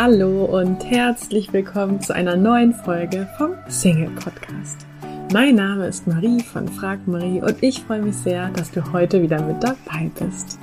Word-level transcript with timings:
Hallo 0.00 0.44
und 0.44 0.84
herzlich 0.84 1.52
willkommen 1.52 2.00
zu 2.00 2.14
einer 2.14 2.36
neuen 2.36 2.72
Folge 2.72 3.28
vom 3.36 3.54
Single 3.66 4.10
Podcast. 4.10 4.86
Mein 5.32 5.56
Name 5.56 5.88
ist 5.88 6.06
Marie 6.06 6.40
von 6.40 6.68
Frag 6.68 7.08
Marie 7.08 7.42
und 7.42 7.60
ich 7.64 7.80
freue 7.80 8.02
mich 8.02 8.14
sehr, 8.14 8.48
dass 8.50 8.70
du 8.70 8.92
heute 8.92 9.20
wieder 9.20 9.42
mit 9.42 9.60
dabei 9.60 10.08
bist. 10.20 10.56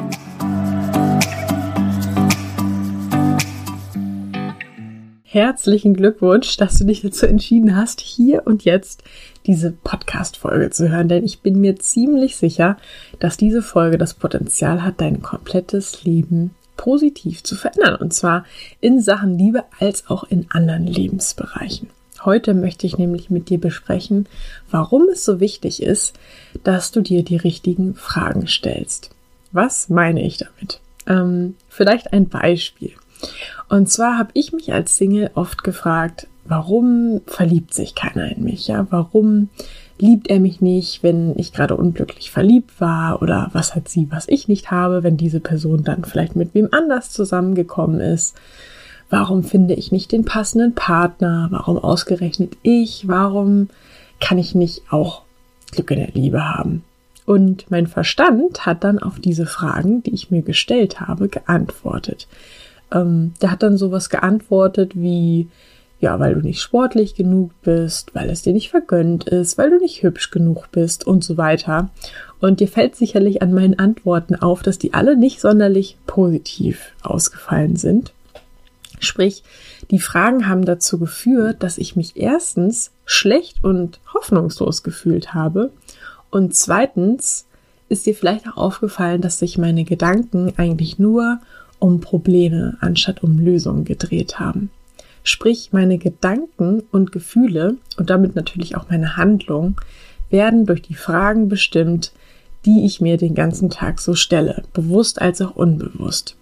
Herzlichen 5.24 5.96
Glückwunsch, 5.96 6.56
dass 6.56 6.78
du 6.78 6.86
dich 6.86 7.02
dazu 7.02 7.26
entschieden 7.26 7.76
hast, 7.76 8.00
hier 8.00 8.48
und 8.48 8.64
jetzt 8.64 9.04
diese 9.46 9.74
Podcast-Folge 9.74 10.70
zu 10.70 10.88
hören, 10.90 11.10
denn 11.10 11.26
ich 11.26 11.42
bin 11.42 11.60
mir 11.60 11.76
ziemlich 11.76 12.38
sicher, 12.38 12.78
dass 13.20 13.36
diese 13.36 13.62
Folge 13.62 13.98
das 13.98 14.14
Potenzial 14.14 14.82
hat, 14.82 15.02
dein 15.02 15.22
komplettes 15.22 16.06
Leben 16.06 16.52
positiv 16.78 17.44
zu 17.44 17.56
verändern. 17.56 17.96
Und 17.96 18.14
zwar 18.14 18.46
in 18.82 19.02
Sachen 19.02 19.38
Liebe 19.38 19.64
als 19.80 20.10
auch 20.10 20.24
in 20.24 20.48
anderen 20.50 20.88
Lebensbereichen. 20.88 21.90
Heute 22.24 22.54
möchte 22.54 22.88
ich 22.88 22.98
nämlich 22.98 23.30
mit 23.30 23.50
dir 23.50 23.60
besprechen, 23.60 24.28
warum 24.72 25.10
es 25.12 25.24
so 25.24 25.40
wichtig 25.40 25.84
ist, 25.84 26.18
dass 26.64 26.92
du 26.92 27.02
dir 27.02 27.24
die 27.24 27.38
richtigen 27.38 27.94
Fragen 27.94 28.48
stellst. 28.48 29.12
Was 29.52 29.90
meine 29.90 30.24
ich 30.24 30.38
damit? 30.38 30.80
Ähm, 31.08 31.56
vielleicht 31.70 32.14
ein 32.14 32.28
Beispiel. 32.28 32.94
Und 33.70 33.92
zwar 33.92 34.18
habe 34.18 34.32
ich 34.34 34.54
mich 34.54 34.74
als 34.74 34.98
Single 34.98 35.32
oft 35.36 35.64
gefragt, 35.64 36.28
warum 36.46 37.22
verliebt 37.28 37.74
sich 37.74 37.96
keiner 37.96 38.32
in 38.32 38.44
mich? 38.44 38.68
Ja, 38.68 38.88
warum 38.90 39.50
liebt 39.98 40.30
er 40.30 40.40
mich 40.40 40.62
nicht, 40.62 41.04
wenn 41.04 41.38
ich 41.38 41.54
gerade 41.54 41.76
unglücklich 41.76 42.32
verliebt 42.32 42.80
war? 42.80 43.22
Oder 43.22 43.50
was 43.54 43.76
hat 43.76 43.88
sie, 43.88 44.08
was 44.12 44.28
ich 44.28 44.48
nicht 44.48 44.72
habe, 44.72 45.04
wenn 45.04 45.18
diese 45.18 45.40
Person 45.40 45.84
dann 45.84 46.04
vielleicht 46.04 46.36
mit 46.36 46.54
wem 46.54 46.70
anders 46.72 47.12
zusammengekommen 47.12 48.00
ist? 48.00 48.36
Warum 49.10 49.44
finde 49.44 49.76
ich 49.76 49.92
nicht 49.92 50.12
den 50.12 50.26
passenden 50.26 50.74
Partner? 50.74 51.48
Warum 51.52 51.78
ausgerechnet 51.78 52.58
ich? 52.64 53.08
Warum 53.08 53.70
kann 54.20 54.38
ich 54.38 54.56
nicht 54.56 54.82
auch 54.90 55.22
Glück 55.72 55.92
in 55.92 56.00
der 56.00 56.12
Liebe 56.14 56.44
haben? 56.44 56.84
Und 57.26 57.70
mein 57.72 57.88
Verstand 57.88 58.66
hat 58.66 58.84
dann 58.84 59.00
auf 59.00 59.20
diese 59.20 59.46
Fragen, 59.46 60.04
die 60.04 60.14
ich 60.14 60.32
mir 60.32 60.42
gestellt 60.42 61.00
habe, 61.00 61.28
geantwortet. 61.28 62.28
Ähm, 62.92 63.34
der 63.42 63.52
hat 63.52 63.64
dann 63.64 63.78
sowas 63.78 64.10
geantwortet 64.10 64.92
wie, 64.96 65.48
ja, 66.00 66.20
weil 66.20 66.36
du 66.36 66.42
nicht 66.42 66.62
sportlich 66.62 67.16
genug 67.16 67.52
bist, 67.62 68.14
weil 68.14 68.30
es 68.30 68.42
dir 68.42 68.54
nicht 68.54 68.70
vergönnt 68.70 69.28
ist, 69.30 69.58
weil 69.58 69.70
du 69.70 69.78
nicht 69.78 70.04
hübsch 70.04 70.32
genug 70.32 70.72
bist 70.72 71.08
und 71.08 71.24
so 71.24 71.38
weiter. 71.38 71.90
Und 72.40 72.60
dir 72.60 72.68
fällt 72.68 72.96
sicherlich 72.96 73.42
an 73.42 73.54
meinen 73.54 73.80
Antworten 73.80 74.36
auf, 74.36 74.62
dass 74.62 74.78
die 74.78 74.94
alle 74.94 75.16
nicht 75.18 75.40
sonderlich 75.40 75.98
positiv 76.06 76.94
ausgefallen 77.02 77.76
sind. 77.76 78.14
Sprich, 79.00 79.44
die 79.92 80.00
Fragen 80.00 80.48
haben 80.48 80.66
dazu 80.66 81.00
geführt, 81.00 81.64
dass 81.64 81.78
ich 81.78 81.96
mich 81.96 82.18
erstens 82.18 82.92
schlecht 83.06 83.64
und 83.64 84.00
hoffnungslos 84.14 84.84
gefühlt 84.84 85.34
habe 85.34 85.72
und 86.36 86.54
zweitens 86.54 87.46
ist 87.88 88.06
dir 88.06 88.14
vielleicht 88.14 88.46
auch 88.48 88.58
aufgefallen, 88.58 89.22
dass 89.22 89.40
sich 89.40 89.58
meine 89.58 89.86
Gedanken 89.86 90.52
eigentlich 90.58 91.00
nur 91.00 91.40
um 91.80 92.02
Probleme 92.02 92.78
anstatt 92.82 93.24
um 93.24 93.40
Lösungen 93.40 93.86
gedreht 93.86 94.38
haben. 94.38 94.70
Sprich, 95.26 95.70
meine 95.72 95.98
Gedanken 95.98 96.84
und 96.92 97.12
Gefühle 97.12 97.78
und 97.98 98.12
damit 98.12 98.36
natürlich 98.36 98.78
auch 98.78 98.90
meine 98.90 99.18
Handlung 99.18 99.82
werden 100.30 100.68
durch 100.68 100.84
die 100.84 100.94
Fragen 100.94 101.50
bestimmt, 101.50 102.14
die 102.66 102.86
ich 102.86 103.02
mir 103.02 103.18
den 103.18 103.34
ganzen 103.34 103.72
Tag 103.72 104.00
so 104.00 104.14
stelle, 104.14 104.64
bewusst 104.74 105.20
als 105.20 105.42
auch 105.42 105.56
unbewusst. 105.56 106.38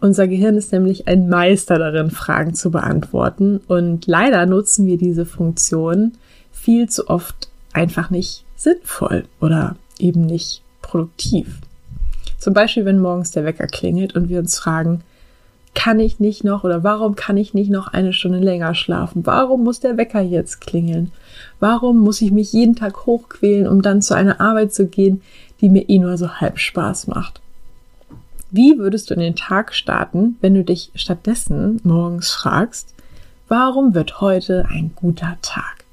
Unser 0.00 0.26
Gehirn 0.26 0.56
ist 0.56 0.72
nämlich 0.72 1.06
ein 1.06 1.28
Meister 1.28 1.78
darin, 1.78 2.10
Fragen 2.10 2.54
zu 2.54 2.70
beantworten 2.70 3.60
und 3.68 4.06
leider 4.06 4.46
nutzen 4.46 4.86
wir 4.86 4.96
diese 4.96 5.26
Funktion 5.26 6.12
viel 6.50 6.88
zu 6.88 7.08
oft 7.08 7.48
einfach 7.74 8.08
nicht 8.08 8.44
sinnvoll 8.56 9.24
oder 9.42 9.76
eben 9.98 10.24
nicht 10.24 10.62
produktiv. 10.80 11.58
Zum 12.38 12.54
Beispiel, 12.54 12.86
wenn 12.86 13.00
morgens 13.00 13.32
der 13.32 13.44
Wecker 13.44 13.66
klingelt 13.66 14.14
und 14.14 14.30
wir 14.30 14.38
uns 14.38 14.58
fragen, 14.58 15.02
kann 15.74 16.00
ich 16.00 16.20
nicht 16.20 16.44
noch 16.44 16.64
oder 16.64 16.84
warum 16.84 17.16
kann 17.16 17.36
ich 17.36 17.52
nicht 17.52 17.70
noch 17.70 17.88
eine 17.88 18.12
Stunde 18.12 18.38
länger 18.38 18.74
schlafen? 18.74 19.26
Warum 19.26 19.64
muss 19.64 19.80
der 19.80 19.96
Wecker 19.96 20.20
jetzt 20.20 20.60
klingeln? 20.60 21.12
Warum 21.60 21.98
muss 21.98 22.20
ich 22.20 22.30
mich 22.30 22.52
jeden 22.52 22.76
Tag 22.76 23.06
hochquälen, 23.06 23.66
um 23.66 23.82
dann 23.82 24.00
zu 24.00 24.14
einer 24.14 24.40
Arbeit 24.40 24.72
zu 24.72 24.86
gehen, 24.86 25.22
die 25.60 25.68
mir 25.68 25.88
eh 25.88 25.98
nur 25.98 26.16
so 26.16 26.28
halb 26.28 26.58
Spaß 26.58 27.08
macht? 27.08 27.40
Wie 28.50 28.78
würdest 28.78 29.10
du 29.10 29.14
in 29.14 29.20
den 29.20 29.36
Tag 29.36 29.74
starten, 29.74 30.36
wenn 30.40 30.54
du 30.54 30.62
dich 30.62 30.90
stattdessen 30.94 31.80
morgens 31.82 32.30
fragst, 32.30 32.94
warum 33.48 33.94
wird 33.94 34.20
heute 34.20 34.66
ein 34.70 34.92
guter 34.94 35.36
Tag? 35.42 35.84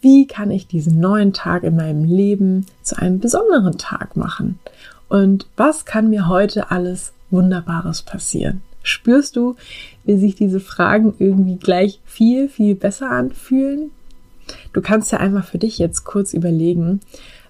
Wie 0.00 0.26
kann 0.26 0.50
ich 0.50 0.66
diesen 0.66 0.98
neuen 0.98 1.34
Tag 1.34 1.62
in 1.62 1.76
meinem 1.76 2.04
Leben 2.04 2.64
zu 2.82 2.96
einem 2.96 3.20
besonderen 3.20 3.76
Tag 3.76 4.16
machen? 4.16 4.58
Und 5.10 5.46
was 5.56 5.84
kann 5.84 6.08
mir 6.08 6.28
heute 6.28 6.70
alles 6.70 7.12
Wunderbares 7.30 8.00
passieren? 8.00 8.62
Spürst 8.82 9.36
du, 9.36 9.56
wie 10.04 10.18
sich 10.18 10.34
diese 10.34 10.60
Fragen 10.60 11.14
irgendwie 11.18 11.56
gleich 11.56 12.00
viel, 12.04 12.48
viel 12.48 12.74
besser 12.74 13.10
anfühlen? 13.10 13.90
Du 14.72 14.80
kannst 14.80 15.12
ja 15.12 15.18
einmal 15.18 15.42
für 15.42 15.58
dich 15.58 15.78
jetzt 15.78 16.04
kurz 16.04 16.32
überlegen, 16.32 17.00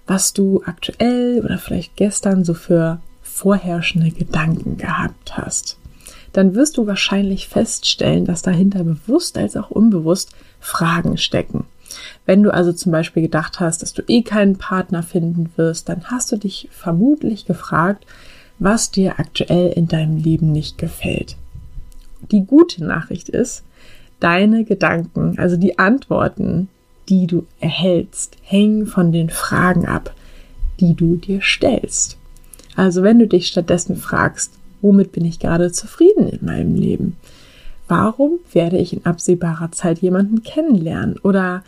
was 0.07 0.33
du 0.33 0.61
aktuell 0.65 1.41
oder 1.43 1.57
vielleicht 1.57 1.95
gestern 1.95 2.43
so 2.43 2.53
für 2.53 2.99
vorherrschende 3.21 4.11
Gedanken 4.11 4.77
gehabt 4.77 5.37
hast. 5.37 5.77
Dann 6.33 6.55
wirst 6.55 6.77
du 6.77 6.87
wahrscheinlich 6.87 7.47
feststellen, 7.47 8.25
dass 8.25 8.41
dahinter 8.41 8.83
bewusst 8.83 9.37
als 9.37 9.57
auch 9.57 9.69
unbewusst 9.69 10.31
Fragen 10.59 11.17
stecken. 11.17 11.65
Wenn 12.25 12.43
du 12.43 12.53
also 12.53 12.71
zum 12.71 12.91
Beispiel 12.91 13.23
gedacht 13.23 13.59
hast, 13.59 13.81
dass 13.81 13.93
du 13.93 14.01
eh 14.07 14.21
keinen 14.21 14.57
Partner 14.57 15.03
finden 15.03 15.51
wirst, 15.57 15.89
dann 15.89 16.05
hast 16.05 16.31
du 16.31 16.37
dich 16.37 16.69
vermutlich 16.71 17.45
gefragt, 17.45 18.05
was 18.61 18.91
dir 18.91 19.19
aktuell 19.19 19.69
in 19.71 19.87
deinem 19.87 20.17
Leben 20.17 20.51
nicht 20.51 20.77
gefällt. 20.77 21.35
Die 22.31 22.45
gute 22.45 22.85
Nachricht 22.85 23.27
ist, 23.27 23.63
deine 24.19 24.63
Gedanken, 24.65 25.39
also 25.39 25.57
die 25.57 25.79
Antworten, 25.79 26.69
die 27.09 27.25
du 27.25 27.47
erhältst, 27.59 28.37
hängen 28.43 28.85
von 28.85 29.11
den 29.11 29.31
Fragen 29.31 29.87
ab, 29.87 30.13
die 30.79 30.93
du 30.93 31.15
dir 31.15 31.41
stellst. 31.41 32.17
Also 32.75 33.01
wenn 33.01 33.17
du 33.17 33.27
dich 33.27 33.47
stattdessen 33.47 33.95
fragst, 33.95 34.53
womit 34.81 35.11
bin 35.11 35.25
ich 35.25 35.39
gerade 35.39 35.71
zufrieden 35.71 36.29
in 36.29 36.45
meinem 36.45 36.75
Leben? 36.75 37.17
Warum 37.87 38.39
werde 38.53 38.77
ich 38.77 38.93
in 38.93 39.07
absehbarer 39.07 39.71
Zeit 39.71 39.99
jemanden 39.99 40.43
kennenlernen? 40.43 41.17
Oder 41.23 41.63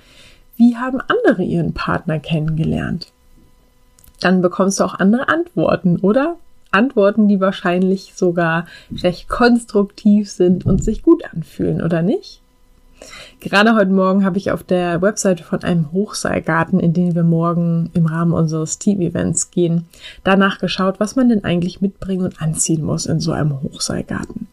wie 0.58 0.78
haben 0.78 1.02
andere 1.02 1.42
ihren 1.42 1.74
Partner 1.74 2.20
kennengelernt? 2.20 3.12
Dann 4.22 4.44
bekommst 4.44 4.80
du 4.80 4.84
auch 4.84 4.94
andere 4.94 5.28
Antworten, 5.28 5.98
oder? 5.98 6.38
Antworten, 6.74 7.28
die 7.28 7.40
wahrscheinlich 7.40 8.14
sogar 8.16 8.66
recht 9.02 9.30
konstruktiv 9.30 10.30
sind 10.30 10.66
und 10.66 10.84
sich 10.84 11.04
gut 11.04 11.24
anfühlen, 11.34 11.82
oder 11.82 12.02
nicht? 12.02 12.42
Gerade 13.40 13.76
heute 13.76 13.92
Morgen 13.92 14.24
habe 14.24 14.38
ich 14.38 14.52
auf 14.52 14.64
der 14.64 15.02
Webseite 15.02 15.44
von 15.44 15.64
einem 15.64 15.92
Hochseilgarten, 15.92 16.80
in 16.80 16.94
den 16.94 17.16
wir 17.16 17.24
morgen 17.24 17.90
im 17.94 18.06
Rahmen 18.06 18.32
unseres 18.32 18.80
Team-Events 18.80 19.52
gehen, 19.52 19.86
danach 20.24 20.60
geschaut, 20.60 21.00
was 21.00 21.16
man 21.16 21.30
denn 21.30 21.44
eigentlich 21.44 21.82
mitbringen 21.82 22.24
und 22.24 22.42
anziehen 22.42 22.84
muss 22.84 23.06
in 23.06 23.20
so 23.20 23.34
einem 23.34 23.62
Hochseilgarten. 23.62 24.48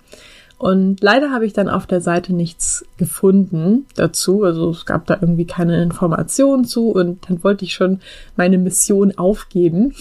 Und 0.59 1.01
leider 1.01 1.31
habe 1.31 1.47
ich 1.47 1.55
dann 1.55 1.71
auf 1.71 1.87
der 1.87 2.03
Seite 2.03 2.35
nichts 2.35 2.85
gefunden 2.99 3.87
dazu. 3.95 4.45
Also 4.45 4.69
es 4.69 4.85
gab 4.85 5.07
da 5.07 5.17
irgendwie 5.19 5.47
keine 5.47 5.83
Informationen 5.83 6.67
zu 6.67 6.91
und 6.91 7.31
dann 7.31 7.43
wollte 7.43 7.65
ich 7.65 7.73
schon 7.73 8.01
meine 8.37 8.59
Mission 8.59 9.17
aufgeben 9.17 9.95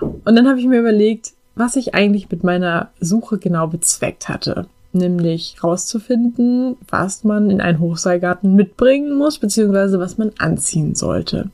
und 0.00 0.36
dann 0.36 0.48
habe 0.48 0.60
ich 0.60 0.66
mir 0.66 0.80
überlegt, 0.80 1.32
was 1.54 1.76
ich 1.76 1.94
eigentlich 1.94 2.30
mit 2.30 2.44
meiner 2.44 2.90
Suche 3.00 3.38
genau 3.38 3.66
bezweckt 3.66 4.28
hatte. 4.28 4.66
Nämlich 4.92 5.62
rauszufinden, 5.62 6.76
was 6.88 7.22
man 7.22 7.50
in 7.50 7.60
einen 7.60 7.78
Hochseilgarten 7.78 8.56
mitbringen 8.56 9.16
muss, 9.16 9.38
beziehungsweise 9.38 10.00
was 10.00 10.18
man 10.18 10.32
anziehen 10.38 10.94
sollte. 10.94 11.50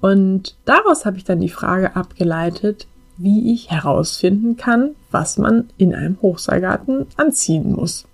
Und 0.00 0.54
daraus 0.64 1.04
habe 1.04 1.16
ich 1.16 1.24
dann 1.24 1.40
die 1.40 1.48
Frage 1.48 1.96
abgeleitet, 1.96 2.86
wie 3.18 3.52
ich 3.52 3.70
herausfinden 3.70 4.56
kann, 4.56 4.90
was 5.10 5.38
man 5.38 5.70
in 5.78 5.94
einem 5.94 6.18
Hochseilgarten 6.22 7.06
anziehen 7.16 7.72
muss. 7.72 8.06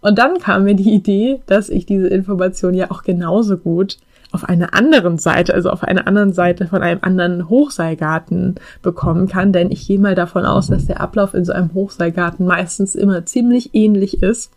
Und 0.00 0.18
dann 0.18 0.38
kam 0.38 0.64
mir 0.64 0.74
die 0.74 0.92
Idee, 0.92 1.40
dass 1.46 1.68
ich 1.68 1.86
diese 1.86 2.08
Information 2.08 2.74
ja 2.74 2.90
auch 2.90 3.02
genauso 3.02 3.56
gut 3.56 3.98
auf 4.30 4.44
einer 4.44 4.74
anderen 4.74 5.18
Seite, 5.18 5.54
also 5.54 5.70
auf 5.70 5.82
einer 5.82 6.06
anderen 6.06 6.32
Seite 6.32 6.66
von 6.66 6.82
einem 6.82 7.00
anderen 7.02 7.48
Hochseilgarten 7.48 8.56
bekommen 8.82 9.26
kann, 9.26 9.52
denn 9.52 9.70
ich 9.70 9.86
gehe 9.86 9.98
mal 9.98 10.14
davon 10.14 10.44
aus, 10.44 10.68
dass 10.68 10.86
der 10.86 11.00
Ablauf 11.00 11.34
in 11.34 11.44
so 11.44 11.52
einem 11.52 11.72
Hochseilgarten 11.74 12.46
meistens 12.46 12.94
immer 12.94 13.24
ziemlich 13.24 13.74
ähnlich 13.74 14.22
ist. 14.22 14.52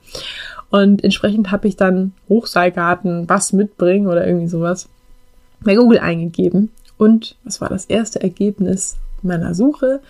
Und 0.69 1.03
entsprechend 1.03 1.51
habe 1.51 1.67
ich 1.67 1.77
dann 1.77 2.13
Hochseilgarten, 2.29 3.29
was 3.29 3.53
mitbringen 3.53 4.07
oder 4.07 4.25
irgendwie 4.25 4.47
sowas 4.47 4.89
bei 5.61 5.75
Google 5.75 5.99
eingegeben. 5.99 6.69
Und 6.97 7.35
was 7.43 7.61
war 7.61 7.69
das 7.69 7.85
erste 7.85 8.21
Ergebnis 8.21 8.97
meiner 9.21 9.55
Suche? 9.55 10.01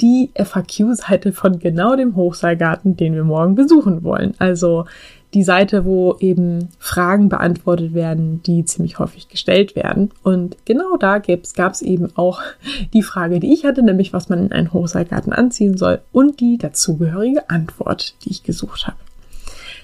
die 0.00 0.30
FAQ-Seite 0.34 1.32
von 1.32 1.58
genau 1.58 1.96
dem 1.96 2.16
Hochseilgarten, 2.16 2.96
den 2.96 3.14
wir 3.14 3.24
morgen 3.24 3.54
besuchen 3.54 4.02
wollen. 4.02 4.34
Also 4.38 4.86
die 5.34 5.44
Seite, 5.44 5.84
wo 5.84 6.16
eben 6.18 6.70
Fragen 6.78 7.28
beantwortet 7.28 7.94
werden, 7.94 8.42
die 8.42 8.64
ziemlich 8.64 8.98
häufig 8.98 9.28
gestellt 9.28 9.76
werden. 9.76 10.10
Und 10.22 10.56
genau 10.64 10.96
da 10.96 11.18
gab 11.18 11.72
es 11.72 11.82
eben 11.82 12.08
auch 12.16 12.40
die 12.92 13.02
Frage, 13.02 13.40
die 13.40 13.52
ich 13.52 13.64
hatte, 13.64 13.82
nämlich 13.82 14.12
was 14.12 14.28
man 14.28 14.46
in 14.46 14.52
einen 14.52 14.72
Hochseilgarten 14.72 15.32
anziehen 15.32 15.76
soll 15.76 16.00
und 16.12 16.40
die 16.40 16.58
dazugehörige 16.58 17.48
Antwort, 17.48 18.14
die 18.24 18.30
ich 18.30 18.42
gesucht 18.42 18.86
habe. 18.86 18.96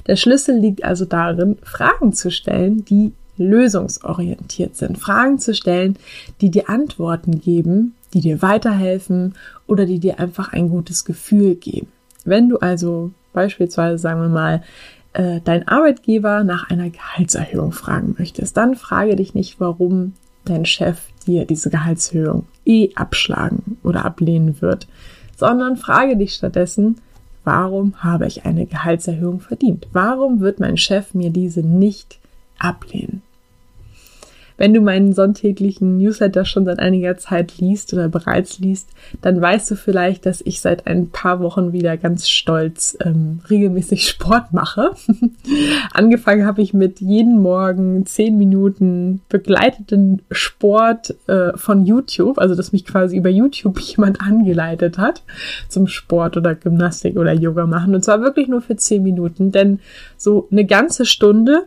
Der 0.07 0.17
Schlüssel 0.17 0.59
liegt 0.59 0.85
also 0.85 1.05
darin, 1.05 1.59
Fragen 1.63 2.13
zu 2.13 2.31
stellen, 2.31 2.85
die 2.85 3.13
lösungsorientiert 3.39 4.77
sind. 4.77 4.99
Fragen 4.99 5.39
zu 5.39 5.55
stellen, 5.55 5.97
die 6.41 6.51
dir 6.51 6.69
Antworten 6.69 7.41
geben, 7.41 7.95
die 8.15 8.21
dir 8.21 8.41
weiterhelfen 8.41 9.35
oder 9.67 9.85
die 9.85 9.99
dir 9.99 10.19
einfach 10.19 10.53
ein 10.53 10.71
gutes 10.71 11.05
Gefühl 11.05 11.57
geben. 11.57 11.89
Wenn 12.25 12.49
du 12.49 12.59
also 12.59 13.11
beispielsweise, 13.33 13.99
sagen 13.99 14.23
wir 14.23 14.29
mal, 14.29 14.63
äh, 15.17 15.41
dein 15.43 15.67
Arbeitgeber 15.67 16.45
nach 16.45 16.69
einer 16.69 16.91
Gehaltserhöhung 16.91 17.73
fragen 17.73 18.15
möchtest, 18.19 18.57
dann 18.57 18.75
frage 18.75 19.17
dich 19.17 19.35
nicht, 19.35 19.59
warum 19.61 20.13
dein 20.45 20.67
Chef 20.67 21.01
dir 21.27 21.47
diese 21.47 21.71
Gehaltserhöhung 21.71 22.47
eh 22.67 22.91
abschlagen 22.95 23.79
oder 23.83 24.05
ablehnen 24.05 24.61
wird, 24.61 24.87
sondern 25.37 25.77
frage 25.77 26.17
dich 26.17 26.35
stattdessen, 26.35 26.97
warum 27.45 28.03
habe 28.03 28.27
ich 28.27 28.45
eine 28.45 28.67
Gehaltserhöhung 28.67 29.41
verdient? 29.41 29.89
Warum 29.93 30.41
wird 30.41 30.61
mein 30.61 30.77
Chef 30.77 31.15
mir 31.15 31.31
diese 31.31 31.61
nicht 31.61 32.19
ablehnen? 32.59 33.23
Wenn 34.57 34.73
du 34.73 34.81
meinen 34.81 35.13
sonntäglichen 35.13 35.99
Newsletter 35.99 36.45
schon 36.45 36.65
seit 36.65 36.79
einiger 36.79 37.17
Zeit 37.17 37.59
liest 37.59 37.93
oder 37.93 38.09
bereits 38.09 38.59
liest, 38.59 38.89
dann 39.21 39.41
weißt 39.41 39.71
du 39.71 39.77
vielleicht, 39.77 40.27
dass 40.27 40.41
ich 40.41 40.61
seit 40.61 40.87
ein 40.87 41.11
paar 41.11 41.41
Wochen 41.41 41.73
wieder 41.73 41.97
ganz 41.97 42.29
stolz 42.29 42.97
ähm, 43.05 43.41
regelmäßig 43.51 44.09
Sport 44.09 44.53
mache. 44.53 44.93
Angefangen 45.93 46.47
habe 46.47 46.63
ich 46.63 46.73
mit 46.73 47.01
jeden 47.01 47.41
Morgen 47.41 48.07
zehn 48.07 48.39
Minuten 48.39 49.21
begleiteten 49.29 50.23
Sport 50.31 51.15
äh, 51.27 51.57
von 51.57 51.85
YouTube, 51.85 52.39
also 52.39 52.55
dass 52.55 52.73
mich 52.73 52.85
quasi 52.85 53.17
über 53.17 53.31
YouTube 53.31 53.79
jemand 53.81 54.21
angeleitet 54.21 54.99
hat 54.99 55.23
zum 55.69 55.87
Sport 55.87 56.37
oder 56.37 56.55
Gymnastik 56.55 57.17
oder 57.17 57.33
Yoga 57.33 57.67
machen. 57.67 57.95
Und 57.95 58.05
zwar 58.05 58.23
wirklich 58.23 58.49
nur 58.49 58.63
für 58.63 58.77
zehn 58.77 59.03
Minuten, 59.03 59.53
denn 59.53 59.81
so 60.17 60.49
eine 60.51 60.65
ganze 60.65 61.05
Stunde 61.05 61.67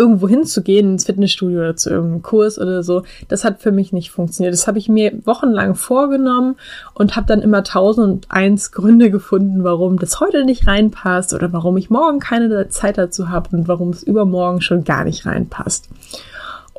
irgendwo 0.00 0.28
hinzugehen, 0.28 0.92
ins 0.92 1.04
Fitnessstudio 1.04 1.60
oder 1.60 1.76
zu 1.76 1.90
irgendeinem 1.90 2.22
Kurs 2.22 2.58
oder 2.58 2.82
so, 2.82 3.02
das 3.28 3.44
hat 3.44 3.60
für 3.60 3.70
mich 3.70 3.92
nicht 3.92 4.10
funktioniert. 4.10 4.54
Das 4.54 4.66
habe 4.66 4.78
ich 4.78 4.88
mir 4.88 5.12
wochenlang 5.26 5.74
vorgenommen 5.74 6.56
und 6.94 7.16
habe 7.16 7.26
dann 7.26 7.42
immer 7.42 7.62
tausend 7.62 8.06
und 8.06 8.26
eins 8.30 8.72
Gründe 8.72 9.10
gefunden, 9.10 9.62
warum 9.62 9.98
das 9.98 10.18
heute 10.18 10.46
nicht 10.46 10.66
reinpasst 10.66 11.34
oder 11.34 11.52
warum 11.52 11.76
ich 11.76 11.90
morgen 11.90 12.18
keine 12.18 12.68
Zeit 12.70 12.96
dazu 12.96 13.28
habe 13.28 13.54
und 13.54 13.68
warum 13.68 13.90
es 13.90 14.02
übermorgen 14.02 14.62
schon 14.62 14.84
gar 14.84 15.04
nicht 15.04 15.26
reinpasst. 15.26 15.90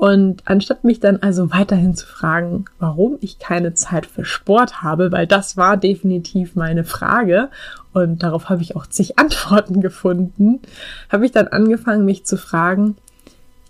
Und 0.02 0.42
anstatt 0.46 0.84
mich 0.84 1.00
dann 1.00 1.18
also 1.18 1.52
weiterhin 1.52 1.94
zu 1.94 2.08
fragen, 2.08 2.66
warum 2.80 3.20
ich 3.22 3.38
keine 3.38 3.76
Zeit 3.76 4.08
für 4.08 4.26
Sport 4.26 4.82
habe, 4.82 5.12
weil 5.12 5.28
das 5.28 5.58
war 5.58 5.78
definitiv 5.78 6.56
meine 6.56 6.84
Frage 6.86 7.50
und 7.94 8.24
darauf 8.24 8.50
habe 8.50 8.64
ich 8.64 8.76
auch 8.76 8.88
zig 8.88 9.18
Antworten 9.20 9.80
gefunden, 9.80 10.60
habe 11.12 11.28
ich 11.28 11.32
dann 11.32 11.50
angefangen, 11.50 12.04
mich 12.04 12.26
zu 12.26 12.38
fragen, 12.38 12.96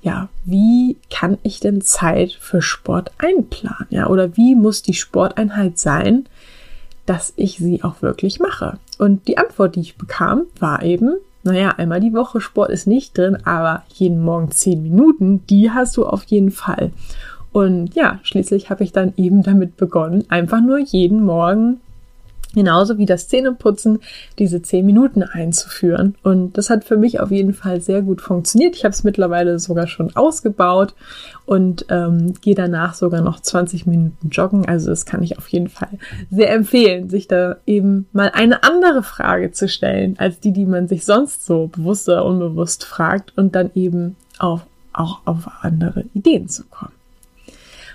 ja, 0.02 0.30
wie 0.46 0.98
kann 1.10 1.38
ich 1.44 1.60
denn 1.60 1.82
Zeit 1.82 2.32
für 2.32 2.62
Sport 2.62 3.12
einplanen? 3.18 3.88
Ja, 3.90 4.08
oder 4.08 4.36
wie 4.36 4.56
muss 4.56 4.82
die 4.82 4.94
Sporteinheit 4.94 5.78
sein, 5.78 6.26
dass 7.06 7.34
ich 7.36 7.58
sie 7.58 7.84
auch 7.84 8.02
wirklich 8.02 8.40
mache? 8.40 8.80
Und 8.98 9.28
die 9.28 9.38
Antwort, 9.38 9.76
die 9.76 9.82
ich 9.82 9.98
bekam, 9.98 10.44
war 10.60 10.84
eben, 10.84 11.16
naja, 11.44 11.70
einmal 11.78 12.00
die 12.00 12.14
Woche 12.14 12.42
Sport 12.42 12.72
ist 12.72 12.88
nicht 12.88 13.18
drin, 13.18 13.38
aber 13.46 13.84
jeden 13.94 14.24
Morgen 14.24 14.52
zehn 14.52 14.82
Minuten, 14.82 15.46
die 15.48 15.72
hast 15.72 15.98
du 15.98 16.06
auf 16.06 16.24
jeden 16.26 16.52
Fall. 16.52 16.92
Und 17.52 17.96
ja, 17.96 18.20
schließlich 18.24 18.70
habe 18.70 18.84
ich 18.84 18.92
dann 18.92 19.14
eben 19.18 19.44
damit 19.44 19.78
begonnen, 19.78 20.26
einfach 20.30 20.62
nur 20.62 20.80
jeden 20.80 21.24
Morgen 21.24 21.82
genauso 22.54 22.98
wie 22.98 23.06
das 23.06 23.28
Zähneputzen, 23.28 24.00
diese 24.40 24.62
zehn 24.62 24.86
Minuten 24.86 25.24
einzuführen. 25.24 26.16
Und 26.24 26.58
das 26.58 26.70
hat 26.70 26.84
für 26.84 26.98
mich 26.98 27.20
auf 27.20 27.32
jeden 27.32 27.54
Fall 27.54 27.82
sehr 27.82 28.02
gut 28.02 28.22
funktioniert. 28.22 28.76
Ich 28.76 28.84
habe 28.84 28.94
es 28.94 29.04
mittlerweile 29.04 29.60
sogar 29.60 29.88
schon 29.88 30.16
ausgebaut 30.16 30.94
und 31.46 31.86
ähm, 31.90 32.34
gehe 32.42 32.56
danach 32.56 32.94
sogar 32.94 33.22
noch 33.22 33.40
20 33.40 33.86
Minuten 33.88 34.30
joggen. 34.30 34.68
Also 34.68 34.90
das 34.90 35.06
kann 35.06 35.24
ich 35.24 35.38
auf 35.38 35.48
jeden 35.50 35.70
Fall 35.70 36.00
sehr 36.30 36.52
empfehlen, 36.52 37.10
sich 37.10 37.28
da 37.28 37.58
eben 37.66 38.08
mal 38.12 38.32
eine 38.34 38.64
andere 38.64 39.04
Frage 39.04 39.52
zu 39.52 39.68
stellen, 39.68 40.16
als 40.18 40.40
die, 40.40 40.52
die 40.52 40.66
man 40.66 40.88
sich 40.88 41.06
sonst 41.06 41.46
so 41.46 41.68
bewusst 41.68 42.08
oder 42.10 42.26
unbewusst 42.26 42.84
fragt 42.84 43.38
und 43.38 43.56
dann 43.56 43.72
eben 43.76 44.16
auch, 44.40 44.62
auch 44.94 45.22
auf 45.26 45.48
andere 45.62 46.06
Ideen 46.14 46.48
zu 46.48 46.64
kommen. 46.66 47.01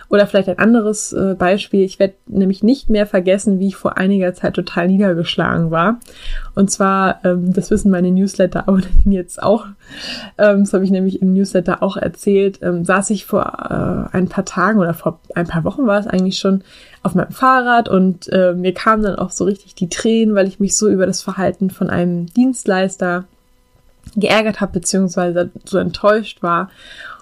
Oder 0.09 0.27
vielleicht 0.27 0.49
ein 0.49 0.59
anderes 0.59 1.13
äh, 1.13 1.35
Beispiel. 1.37 1.83
Ich 1.83 1.99
werde 1.99 2.15
nämlich 2.27 2.63
nicht 2.63 2.91
mehr 2.91 3.07
vergessen, 3.07 3.59
wie 3.59 3.69
ich 3.69 3.77
vor 3.77 3.97
einiger 3.97 4.35
Zeit 4.35 4.55
total 4.55 4.87
niedergeschlagen 4.87 5.71
war. 5.71 5.99
Und 6.55 6.71
zwar, 6.71 7.25
ähm, 7.25 7.53
das 7.53 7.71
wissen 7.71 7.91
meine 7.91 8.11
Newsletter-Abonnenten 8.13 9.11
jetzt 9.13 9.43
auch, 9.43 9.67
ähm, 10.39 10.61
das 10.61 10.73
habe 10.73 10.85
ich 10.85 10.91
nämlich 10.91 11.23
im 11.23 11.33
Newsletter 11.33 11.83
auch 11.83 11.97
erzählt, 11.97 12.61
ähm, 12.63 12.85
saß 12.85 13.11
ich 13.11 13.27
vor 13.27 14.11
äh, 14.13 14.17
ein 14.17 14.29
paar 14.29 14.45
Tagen 14.45 14.79
oder 14.79 14.95
vor 14.95 15.19
ein 15.35 15.49
paar 15.49 15.65
Wochen 15.65 15.87
war 15.87 15.99
es 15.99 16.07
eigentlich 16.07 16.39
schon 16.39 16.63
auf 17.03 17.15
meinem 17.15 17.33
Fahrrad 17.33 17.89
und 17.89 18.29
äh, 18.33 18.53
mir 18.55 18.75
kamen 18.75 19.03
dann 19.03 19.17
auch 19.17 19.31
so 19.31 19.45
richtig 19.45 19.75
die 19.75 19.89
Tränen, 19.89 20.35
weil 20.35 20.49
ich 20.49 20.61
mich 20.61 20.77
so 20.77 20.89
über 20.89 21.07
das 21.07 21.23
Verhalten 21.23 21.71
von 21.71 21.91
einem 21.91 22.27
Dienstleister 22.27 23.25
geärgert 24.15 24.61
habe, 24.61 24.73
beziehungsweise 24.73 25.51
so 25.65 25.79
enttäuscht 25.79 26.43
war 26.43 26.71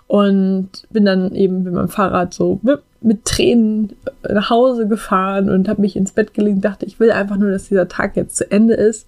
und 0.06 0.69
bin 0.91 1.05
dann 1.05 1.35
eben 1.35 1.62
mit 1.62 1.73
meinem 1.73 1.89
Fahrrad 1.89 2.35
so 2.35 2.61
mit, 2.62 3.25
Tränen 3.25 3.93
nach 4.27 4.49
Hause 4.49 4.89
gefahren 4.89 5.51
und 5.51 5.69
habe 5.69 5.83
mich 5.83 5.95
ins 5.95 6.12
Bett 6.12 6.33
gelegt 6.33 6.56
und 6.56 6.65
dachte, 6.65 6.87
ich 6.87 6.99
will 6.99 7.11
einfach 7.11 7.37
nur, 7.37 7.51
dass 7.51 7.69
dieser 7.69 7.87
Tag 7.87 8.17
jetzt 8.17 8.37
zu 8.37 8.51
Ende 8.51 8.75
ist. 8.75 9.06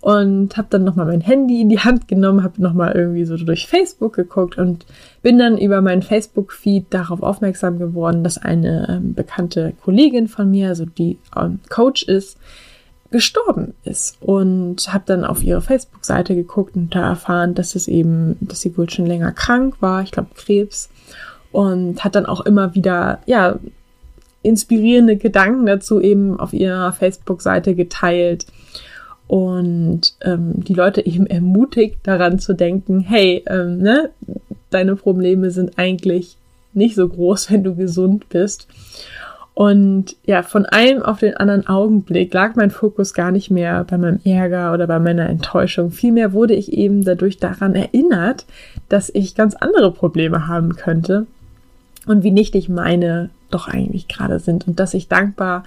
Und 0.00 0.56
habe 0.56 0.68
dann 0.70 0.82
nochmal 0.84 1.06
mein 1.06 1.20
Handy 1.20 1.60
in 1.60 1.68
die 1.68 1.78
Hand 1.78 2.08
genommen, 2.08 2.42
habe 2.42 2.60
nochmal 2.60 2.92
irgendwie 2.92 3.24
so 3.24 3.36
durch 3.36 3.68
Facebook 3.68 4.14
geguckt 4.14 4.58
und 4.58 4.84
bin 5.22 5.38
dann 5.38 5.58
über 5.58 5.80
meinen 5.80 6.02
Facebook-Feed 6.02 6.86
darauf 6.90 7.22
aufmerksam 7.22 7.78
geworden, 7.78 8.24
dass 8.24 8.38
eine 8.38 8.88
ähm, 8.88 9.14
bekannte 9.14 9.72
Kollegin 9.82 10.26
von 10.26 10.50
mir, 10.50 10.68
also 10.68 10.86
die 10.86 11.18
ähm, 11.36 11.60
Coach 11.68 12.02
ist, 12.02 12.36
gestorben 13.12 13.74
ist. 13.84 14.16
Und 14.20 14.92
habe 14.92 15.04
dann 15.06 15.24
auf 15.24 15.42
ihre 15.42 15.62
Facebook-Seite 15.62 16.34
geguckt 16.34 16.74
und 16.74 16.94
da 16.94 17.10
erfahren, 17.10 17.54
dass 17.54 17.76
es 17.76 17.86
eben, 17.86 18.36
dass 18.40 18.60
sie 18.60 18.76
wohl 18.76 18.90
schon 18.90 19.06
länger 19.06 19.32
krank 19.32 19.76
war, 19.80 20.02
ich 20.02 20.10
glaube 20.10 20.30
Krebs. 20.34 20.90
Und 21.52 22.02
hat 22.02 22.14
dann 22.14 22.26
auch 22.26 22.40
immer 22.40 22.74
wieder 22.74 23.20
ja 23.26 23.58
inspirierende 24.42 25.16
Gedanken 25.16 25.66
dazu 25.66 26.00
eben 26.00 26.40
auf 26.40 26.52
ihrer 26.52 26.92
Facebook-Seite 26.92 27.74
geteilt. 27.74 28.46
Und 29.28 30.14
ähm, 30.22 30.64
die 30.64 30.74
Leute 30.74 31.06
eben 31.06 31.26
ermutigt 31.26 31.98
daran 32.02 32.38
zu 32.38 32.54
denken, 32.54 33.00
hey, 33.00 33.44
ähm, 33.46 33.78
ne, 33.78 34.10
deine 34.70 34.96
Probleme 34.96 35.50
sind 35.50 35.78
eigentlich 35.78 36.36
nicht 36.74 36.94
so 36.96 37.08
groß, 37.08 37.50
wenn 37.50 37.64
du 37.64 37.74
gesund 37.74 38.28
bist. 38.28 38.66
Und 39.54 40.16
ja, 40.24 40.42
von 40.42 40.64
einem 40.64 41.02
auf 41.02 41.20
den 41.20 41.36
anderen 41.36 41.66
Augenblick 41.66 42.32
lag 42.32 42.56
mein 42.56 42.70
Fokus 42.70 43.12
gar 43.12 43.30
nicht 43.30 43.50
mehr 43.50 43.84
bei 43.84 43.98
meinem 43.98 44.20
Ärger 44.24 44.72
oder 44.72 44.86
bei 44.86 44.98
meiner 44.98 45.28
Enttäuschung. 45.28 45.90
Vielmehr 45.90 46.32
wurde 46.32 46.54
ich 46.54 46.72
eben 46.72 47.04
dadurch 47.04 47.38
daran 47.38 47.74
erinnert, 47.74 48.46
dass 48.88 49.10
ich 49.12 49.34
ganz 49.34 49.54
andere 49.54 49.92
Probleme 49.92 50.48
haben 50.48 50.76
könnte 50.76 51.26
und 52.06 52.22
wie 52.22 52.30
nichtig 52.30 52.68
meine 52.70 53.28
doch 53.50 53.68
eigentlich 53.68 54.08
gerade 54.08 54.38
sind 54.38 54.66
und 54.66 54.80
dass 54.80 54.94
ich 54.94 55.08
dankbar 55.08 55.64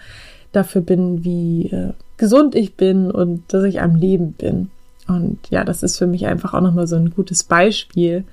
dafür 0.51 0.81
bin, 0.81 1.23
wie 1.23 1.67
äh, 1.67 1.93
gesund 2.17 2.55
ich 2.55 2.75
bin 2.75 3.11
und 3.11 3.43
dass 3.53 3.63
ich 3.63 3.81
am 3.81 3.95
Leben 3.95 4.33
bin. 4.33 4.71
Und 5.07 5.37
ja, 5.51 5.63
das 5.63 5.83
ist 5.83 5.97
für 5.97 6.07
mich 6.07 6.25
einfach 6.25 6.55
auch 6.55 6.61
nochmal 6.61 6.87
so 6.87 6.95
ein 6.95 7.11
gutes 7.11 7.43
Beispiel, 7.43 8.23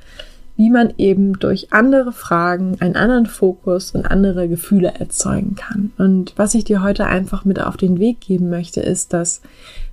wie 0.56 0.70
man 0.70 0.92
eben 0.98 1.38
durch 1.38 1.72
andere 1.72 2.12
Fragen 2.12 2.76
einen 2.80 2.96
anderen 2.96 3.26
Fokus 3.26 3.92
und 3.92 4.06
andere 4.06 4.48
Gefühle 4.48 4.94
erzeugen 4.98 5.54
kann. 5.56 5.92
Und 5.98 6.34
was 6.36 6.54
ich 6.54 6.64
dir 6.64 6.82
heute 6.82 7.06
einfach 7.06 7.44
mit 7.44 7.60
auf 7.60 7.76
den 7.76 7.98
Weg 7.98 8.20
geben 8.20 8.50
möchte, 8.50 8.80
ist, 8.80 9.12
dass 9.12 9.40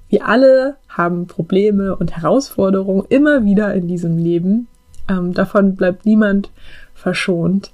wir 0.09 0.27
alle 0.27 0.75
haben 0.89 1.27
Probleme 1.27 1.95
und 1.95 2.17
Herausforderungen 2.17 3.05
immer 3.09 3.45
wieder 3.45 3.73
in 3.73 3.87
diesem 3.87 4.17
Leben. 4.17 4.67
Ähm, 5.07 5.33
davon 5.33 5.75
bleibt 5.75 6.05
niemand 6.05 6.49
verschont. 6.93 7.71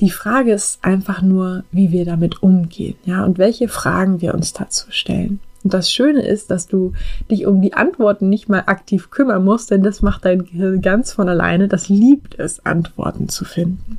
Die 0.00 0.10
Frage 0.10 0.52
ist 0.52 0.84
einfach 0.84 1.22
nur, 1.22 1.64
wie 1.70 1.92
wir 1.92 2.04
damit 2.04 2.42
umgehen, 2.42 2.96
ja, 3.04 3.24
und 3.24 3.38
welche 3.38 3.68
Fragen 3.68 4.20
wir 4.20 4.34
uns 4.34 4.52
dazu 4.52 4.86
stellen. 4.90 5.40
Und 5.64 5.72
das 5.72 5.90
Schöne 5.90 6.22
ist, 6.22 6.50
dass 6.50 6.66
du 6.68 6.92
dich 7.30 7.46
um 7.46 7.62
die 7.62 7.72
Antworten 7.72 8.28
nicht 8.28 8.48
mal 8.48 8.64
aktiv 8.66 9.10
kümmern 9.10 9.44
musst, 9.44 9.70
denn 9.70 9.82
das 9.82 10.02
macht 10.02 10.24
dein 10.26 10.44
Gehirn 10.44 10.82
ganz 10.82 11.12
von 11.12 11.28
alleine. 11.28 11.68
Das 11.68 11.88
liebt 11.88 12.38
es, 12.38 12.64
Antworten 12.64 13.30
zu 13.30 13.46
finden. 13.46 13.98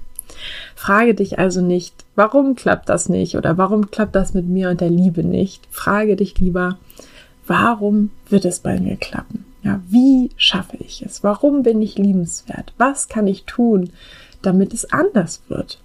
Frage 0.76 1.16
dich 1.16 1.40
also 1.40 1.62
nicht, 1.62 2.06
warum 2.16 2.56
klappt 2.56 2.90
das 2.90 3.10
nicht 3.10 3.36
oder 3.36 3.58
warum 3.58 3.90
klappt 3.90 4.16
das 4.16 4.34
mit 4.34 4.48
mir 4.48 4.70
und 4.70 4.80
der 4.80 4.90
Liebe 4.90 5.24
nicht. 5.24 5.68
Frage 5.72 6.16
dich 6.16 6.38
lieber, 6.38 6.78
warum 7.48 8.12
wird 8.30 8.46
es 8.46 8.60
bei 8.60 8.80
mir 8.80 8.96
klappen? 8.96 9.46
Ja, 9.64 9.82
wie 9.88 10.30
schaffe 10.38 10.78
ich 10.80 11.02
es? 11.02 11.24
Warum 11.24 11.64
bin 11.64 11.82
ich 11.82 11.98
liebenswert? 11.98 12.74
Was 12.78 13.08
kann 13.08 13.26
ich 13.26 13.46
tun, 13.46 13.90
damit 14.44 14.74
es 14.74 14.92
anders 14.92 15.42
wird? 15.48 15.80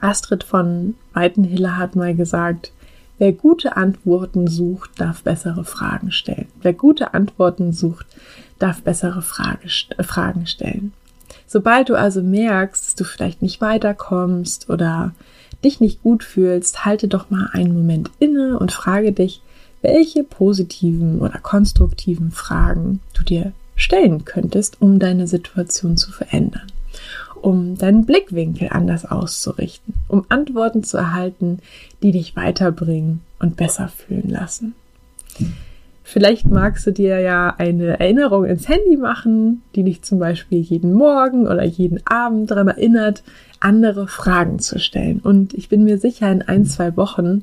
Astrid 0.00 0.42
von 0.42 0.94
Weitenhiller 1.12 1.76
hat 1.76 1.94
mal 1.94 2.16
gesagt, 2.16 2.72
wer 3.18 3.32
gute 3.32 3.76
Antworten 3.76 4.46
sucht, 4.46 4.90
darf 4.98 5.22
bessere 5.22 5.64
Fragen 5.64 6.12
stellen. 6.12 6.48
Wer 6.62 6.72
gute 6.72 7.14
Antworten 7.14 7.72
sucht, 7.72 8.06
darf 8.58 8.82
bessere 8.82 9.22
Frage, 9.22 9.68
äh, 9.96 10.02
Fragen 10.02 10.46
stellen. 10.46 10.92
Sobald 11.46 11.88
du 11.88 11.94
also 11.94 12.22
merkst, 12.22 12.84
dass 12.84 12.94
du 12.94 13.04
vielleicht 13.04 13.42
nicht 13.42 13.60
weiterkommst 13.60 14.70
oder 14.70 15.12
dich 15.64 15.80
nicht 15.80 16.02
gut 16.02 16.24
fühlst, 16.24 16.84
halte 16.84 17.08
doch 17.08 17.30
mal 17.30 17.50
einen 17.52 17.74
Moment 17.74 18.10
inne 18.18 18.58
und 18.58 18.72
frage 18.72 19.12
dich, 19.12 19.40
welche 19.82 20.24
positiven 20.24 21.20
oder 21.20 21.38
konstruktiven 21.38 22.30
Fragen 22.30 23.00
du 23.12 23.22
dir 23.22 23.52
stellen 23.76 24.24
könntest, 24.24 24.80
um 24.80 24.98
deine 24.98 25.26
Situation 25.26 25.96
zu 25.96 26.10
verändern, 26.10 26.66
um 27.44 27.76
deinen 27.76 28.06
Blickwinkel 28.06 28.68
anders 28.70 29.04
auszurichten, 29.04 29.92
um 30.08 30.24
Antworten 30.30 30.82
zu 30.82 30.96
erhalten, 30.96 31.58
die 32.02 32.10
dich 32.10 32.36
weiterbringen 32.36 33.20
und 33.38 33.56
besser 33.56 33.88
fühlen 33.88 34.30
lassen. 34.30 34.74
Vielleicht 36.02 36.48
magst 36.48 36.86
du 36.86 36.90
dir 36.90 37.20
ja 37.20 37.54
eine 37.58 38.00
Erinnerung 38.00 38.46
ins 38.46 38.66
Handy 38.66 38.96
machen, 38.96 39.62
die 39.74 39.82
dich 39.82 40.00
zum 40.00 40.18
Beispiel 40.18 40.60
jeden 40.60 40.94
Morgen 40.94 41.46
oder 41.46 41.64
jeden 41.64 42.00
Abend 42.06 42.50
daran 42.50 42.68
erinnert, 42.68 43.22
andere 43.60 44.08
Fragen 44.08 44.58
zu 44.58 44.78
stellen. 44.78 45.20
Und 45.20 45.52
ich 45.52 45.68
bin 45.68 45.84
mir 45.84 45.98
sicher, 45.98 46.32
in 46.32 46.40
ein, 46.40 46.64
zwei 46.64 46.96
Wochen 46.96 47.42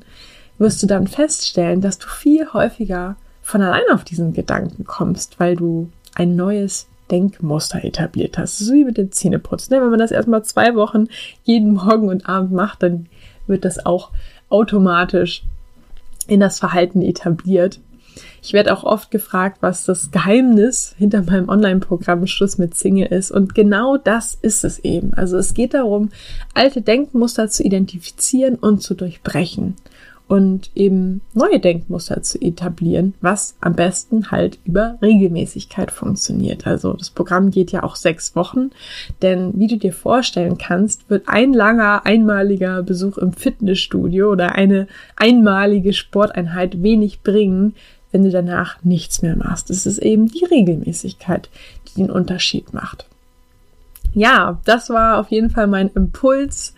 wirst 0.58 0.82
du 0.82 0.88
dann 0.88 1.06
feststellen, 1.06 1.80
dass 1.80 1.98
du 1.98 2.08
viel 2.08 2.52
häufiger 2.52 3.14
von 3.40 3.62
allein 3.62 3.82
auf 3.92 4.02
diesen 4.02 4.32
Gedanken 4.32 4.84
kommst, 4.84 5.38
weil 5.38 5.54
du 5.54 5.90
ein 6.16 6.34
neues 6.34 6.88
Denkmuster 7.12 7.84
etabliert 7.84 8.38
hast. 8.38 8.58
So 8.58 8.72
wie 8.72 8.84
mit 8.84 8.96
dem 8.96 9.12
Zähneputzen. 9.12 9.70
Wenn 9.70 9.90
man 9.90 9.98
das 9.98 10.10
erstmal 10.10 10.44
zwei 10.44 10.74
Wochen 10.74 11.06
jeden 11.44 11.74
Morgen 11.74 12.08
und 12.08 12.28
Abend 12.28 12.52
macht, 12.52 12.82
dann 12.82 13.06
wird 13.46 13.64
das 13.64 13.84
auch 13.84 14.10
automatisch 14.48 15.44
in 16.26 16.40
das 16.40 16.58
Verhalten 16.58 17.02
etabliert. 17.02 17.78
Ich 18.42 18.52
werde 18.52 18.72
auch 18.76 18.84
oft 18.84 19.10
gefragt, 19.10 19.58
was 19.60 19.84
das 19.84 20.10
Geheimnis 20.10 20.94
hinter 20.98 21.22
meinem 21.22 21.48
Online-Programm 21.48 22.26
Schluss 22.26 22.58
mit 22.58 22.74
Single 22.74 23.06
ist. 23.06 23.30
Und 23.30 23.54
genau 23.54 23.96
das 23.96 24.36
ist 24.40 24.64
es 24.64 24.78
eben. 24.80 25.14
Also 25.14 25.36
es 25.36 25.54
geht 25.54 25.74
darum, 25.74 26.10
alte 26.54 26.82
Denkmuster 26.82 27.48
zu 27.48 27.62
identifizieren 27.62 28.56
und 28.56 28.82
zu 28.82 28.94
durchbrechen 28.94 29.76
und 30.32 30.70
eben 30.74 31.20
neue 31.34 31.60
Denkmuster 31.60 32.22
zu 32.22 32.40
etablieren, 32.40 33.12
was 33.20 33.54
am 33.60 33.74
besten 33.74 34.30
halt 34.30 34.58
über 34.64 34.96
Regelmäßigkeit 35.02 35.90
funktioniert. 35.90 36.66
Also 36.66 36.94
das 36.94 37.10
Programm 37.10 37.50
geht 37.50 37.70
ja 37.70 37.82
auch 37.82 37.96
sechs 37.96 38.34
Wochen, 38.34 38.70
denn 39.20 39.52
wie 39.56 39.66
du 39.66 39.76
dir 39.76 39.92
vorstellen 39.92 40.56
kannst, 40.56 41.10
wird 41.10 41.28
ein 41.28 41.52
langer, 41.52 42.06
einmaliger 42.06 42.82
Besuch 42.82 43.18
im 43.18 43.34
Fitnessstudio 43.34 44.32
oder 44.32 44.54
eine 44.54 44.86
einmalige 45.16 45.92
Sporteinheit 45.92 46.82
wenig 46.82 47.20
bringen, 47.20 47.74
wenn 48.10 48.24
du 48.24 48.30
danach 48.30 48.82
nichts 48.82 49.20
mehr 49.20 49.36
machst. 49.36 49.68
Es 49.68 49.84
ist 49.84 49.98
eben 49.98 50.28
die 50.28 50.46
Regelmäßigkeit, 50.46 51.50
die 51.88 52.00
den 52.00 52.10
Unterschied 52.10 52.72
macht. 52.72 53.04
Ja, 54.14 54.60
das 54.64 54.88
war 54.88 55.18
auf 55.18 55.30
jeden 55.30 55.50
Fall 55.50 55.66
mein 55.66 55.90
Impuls 55.94 56.74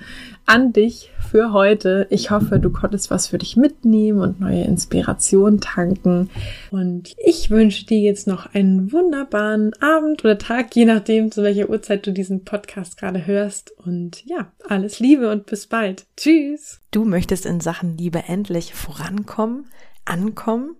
an 0.46 0.72
dich 0.72 1.10
für 1.30 1.52
heute. 1.52 2.06
Ich 2.10 2.30
hoffe, 2.30 2.58
du 2.58 2.70
konntest 2.70 3.10
was 3.10 3.28
für 3.28 3.38
dich 3.38 3.56
mitnehmen 3.56 4.20
und 4.20 4.40
neue 4.40 4.64
Inspiration 4.64 5.60
tanken. 5.60 6.30
Und 6.70 7.14
ich 7.18 7.50
wünsche 7.50 7.86
dir 7.86 7.98
jetzt 7.98 8.26
noch 8.26 8.54
einen 8.54 8.92
wunderbaren 8.92 9.72
Abend 9.80 10.24
oder 10.24 10.38
Tag, 10.38 10.74
je 10.76 10.84
nachdem, 10.84 11.30
zu 11.30 11.42
welcher 11.42 11.70
Uhrzeit 11.70 12.06
du 12.06 12.12
diesen 12.12 12.44
Podcast 12.44 12.96
gerade 12.96 13.26
hörst. 13.26 13.72
Und 13.78 14.24
ja, 14.26 14.52
alles 14.68 15.00
Liebe 15.00 15.30
und 15.30 15.46
bis 15.46 15.66
bald. 15.66 16.06
Tschüss. 16.16 16.80
Du 16.90 17.04
möchtest 17.04 17.46
in 17.46 17.60
Sachen 17.60 17.96
Liebe 17.96 18.24
endlich 18.28 18.74
vorankommen, 18.74 19.66
ankommen? 20.04 20.76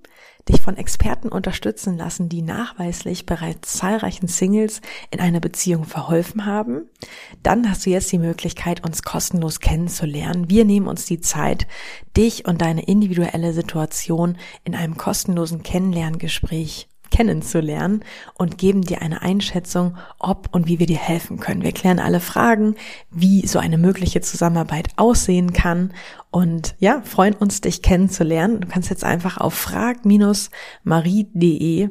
dich 0.49 0.61
von 0.61 0.77
Experten 0.77 1.29
unterstützen 1.29 1.97
lassen, 1.97 2.29
die 2.29 2.43
nachweislich 2.43 3.27
bereits 3.27 3.79
zahlreichen 3.79 4.29
Singles 4.29 4.81
in 5.11 5.21
einer 5.21 5.41
Beziehung 5.41 5.85
verholfen 5.85 6.45
haben, 6.45 6.89
dann 7.43 7.69
hast 7.69 7.87
du 7.87 7.91
jetzt 7.91 8.13
die 8.13 8.19
Möglichkeit, 8.19 8.85
uns 8.85 9.03
kostenlos 9.03 9.61
kennenzulernen. 9.61 10.49
Wir 10.49 10.65
nehmen 10.65 10.87
uns 10.87 11.07
die 11.07 11.21
Zeit, 11.21 11.67
dich 12.17 12.47
und 12.47 12.63
deine 12.63 12.85
individuelle 12.85 13.53
Situation 13.53 14.37
in 14.65 14.75
einem 14.75 14.97
kostenlosen 14.97 15.63
Kennenlerngespräch 15.63 16.89
kennenzulernen 17.15 18.05
und 18.35 18.59
geben 18.59 18.83
dir 18.83 19.01
eine 19.01 19.23
Einschätzung, 19.23 19.97
ob 20.19 20.53
und 20.53 20.67
wie 20.67 20.81
wir 20.81 20.87
dir 20.87 20.99
helfen 20.99 21.39
können. 21.39 21.63
Wir 21.63 21.71
klären 21.71 22.01
alle 22.01 22.19
Fragen, 22.19 22.75
wie 23.11 23.47
so 23.47 23.61
eine 23.61 23.79
mögliche 23.79 24.21
Zusammenarbeit 24.21 24.89
aussehen 24.97 25.53
kann 25.53 25.93
und 26.33 26.75
ja, 26.81 27.03
freuen 27.05 27.35
uns, 27.35 27.61
dich 27.61 27.83
kennenzulernen. 27.83 28.61
Du 28.61 28.67
kannst 28.67 28.91
jetzt 28.91 29.05
einfach 29.05 29.39
auf 29.39 29.55
frag-marie.de 29.55 31.91